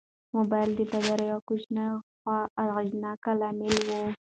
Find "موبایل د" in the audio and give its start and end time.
0.35-0.79